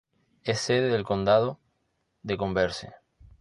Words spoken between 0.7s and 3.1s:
del condado de Converse.